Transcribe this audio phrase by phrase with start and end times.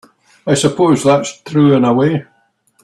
[0.47, 2.25] I suppose that's true in a way.